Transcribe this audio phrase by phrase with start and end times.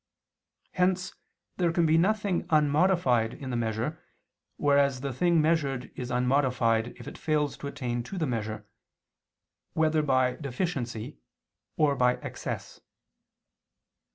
[0.71, 1.13] Hence
[1.57, 4.03] there can be nothing unmodified in the measure
[4.57, 8.65] whereas the thing measured is unmodified if it fails to attain to the measure,
[9.73, 11.19] whether by deficiency
[11.77, 12.81] or by excess.